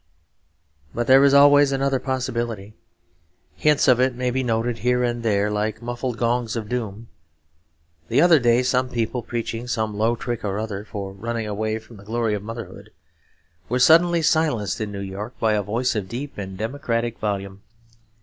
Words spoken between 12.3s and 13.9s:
of motherhood, were